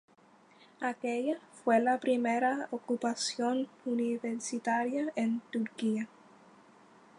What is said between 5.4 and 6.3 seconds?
Turquía.